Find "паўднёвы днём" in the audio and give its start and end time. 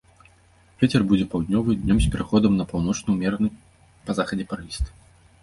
1.33-1.97